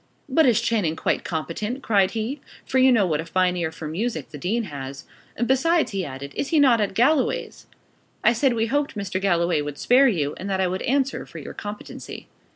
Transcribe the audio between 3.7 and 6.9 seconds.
for music the dean has: 'besides,' he added, 'is he not